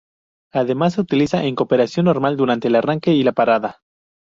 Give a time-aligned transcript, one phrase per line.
[0.51, 3.81] Además se utiliza en operación normal durante el arranque y la parada.